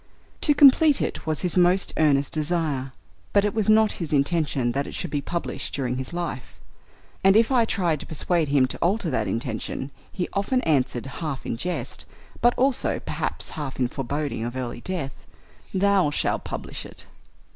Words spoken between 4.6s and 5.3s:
that it should be